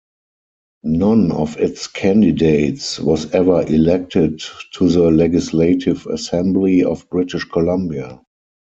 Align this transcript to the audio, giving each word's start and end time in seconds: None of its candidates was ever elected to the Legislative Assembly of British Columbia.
None 0.81 1.31
of 1.31 1.57
its 1.57 1.85
candidates 1.85 2.99
was 2.99 3.31
ever 3.35 3.61
elected 3.67 4.41
to 4.73 4.89
the 4.89 5.11
Legislative 5.11 6.07
Assembly 6.07 6.83
of 6.83 7.07
British 7.11 7.43
Columbia. 7.45 8.19